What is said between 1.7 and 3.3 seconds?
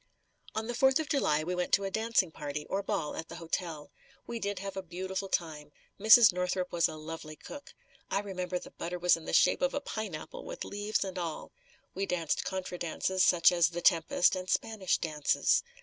to a dancing party or ball at